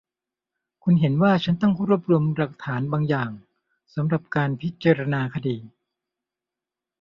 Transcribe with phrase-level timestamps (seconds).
[0.83, 3.31] คุณเห็นว่าฉันต้องรวบรวมหลักฐานบางอย่าง
[3.95, 5.57] สำหรับการพิจารณาคดี